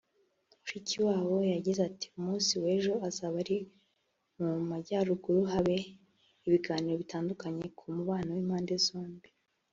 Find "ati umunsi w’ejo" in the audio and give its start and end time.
1.89-2.93